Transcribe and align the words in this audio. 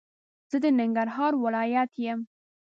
زه 0.49 0.57
د 0.63 0.65
ننګرهار 0.79 1.33
ولايت 1.43 1.91
يم 2.05 2.19